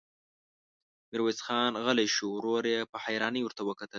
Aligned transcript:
ميرويس 1.09 1.39
خان 1.45 1.71
غلی 1.85 2.07
شو، 2.15 2.27
ورور 2.35 2.63
يې 2.73 2.79
په 2.91 2.97
حيرانۍ 3.03 3.41
ورته 3.43 3.61
کتل. 3.79 3.89